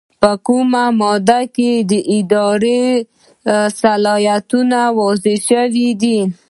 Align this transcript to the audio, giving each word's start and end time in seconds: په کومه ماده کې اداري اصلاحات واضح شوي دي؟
په 0.21 0.31
کومه 0.47 0.83
ماده 1.01 1.41
کې 1.55 1.71
اداري 2.17 2.83
اصلاحات 3.65 4.51
واضح 4.97 5.35
شوي 5.47 5.89
دي؟ 6.01 6.17